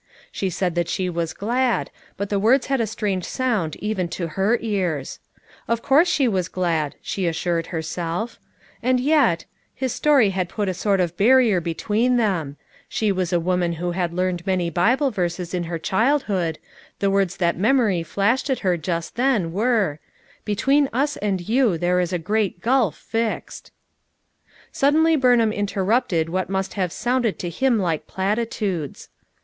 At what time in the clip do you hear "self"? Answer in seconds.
7.83-8.39